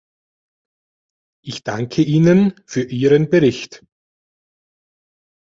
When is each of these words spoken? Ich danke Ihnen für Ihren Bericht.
Ich 1.45 1.63
danke 1.63 2.01
Ihnen 2.01 2.55
für 2.65 2.81
Ihren 2.81 3.29
Bericht. 3.29 3.85